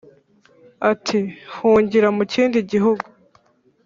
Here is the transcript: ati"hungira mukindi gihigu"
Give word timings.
ati"hungira 0.91 2.07
mukindi 2.17 2.57
gihigu" 2.69 3.07